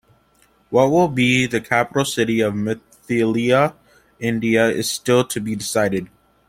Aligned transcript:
What 0.71 0.89
will 0.89 1.09
be 1.09 1.45
the 1.45 1.61
capital 1.61 2.05
city 2.05 2.39
of 2.39 2.55
Mithila, 2.55 3.75
India 4.17 4.67
is 4.67 4.89
still 4.89 5.23
to 5.25 5.39
be 5.39 5.55
decided. 5.55 6.09